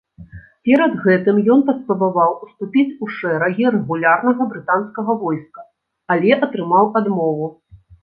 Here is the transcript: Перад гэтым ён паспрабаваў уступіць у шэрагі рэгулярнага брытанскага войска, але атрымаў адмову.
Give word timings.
Перад 0.69 0.95
гэтым 1.03 1.37
ён 1.55 1.61
паспрабаваў 1.67 2.31
уступіць 2.47 2.87
у 2.89 3.05
шэрагі 3.19 3.65
рэгулярнага 3.77 4.51
брытанскага 4.57 5.11
войска, 5.29 5.61
але 6.17 6.29
атрымаў 6.51 6.95
адмову. 7.05 7.47